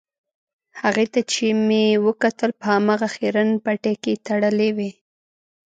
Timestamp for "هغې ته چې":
0.81-1.45